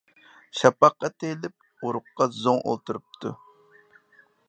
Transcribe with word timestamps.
شاپاققا 0.59 1.09
تېيىلىپ، 1.23 1.69
ئۇرۇققا 1.89 2.29
زوڭ 2.39 2.61
ئولتۇرۇپتۇ. 2.71 3.37